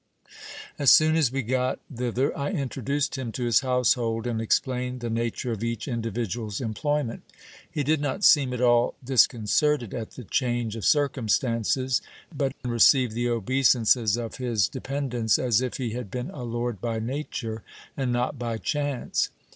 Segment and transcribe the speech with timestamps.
[0.79, 5.11] As soon as we got thither, I introduced him to his household, and explained the
[5.11, 7.21] nature of each individual's employment.
[7.69, 12.01] He did not seem at all discon certed at the change of circumstances,
[12.35, 14.89] but received the obeisances of his de 430 GIL BLAS.
[14.89, 17.61] pendants as if be had been a lord by nature,
[17.95, 19.29] and not by chance.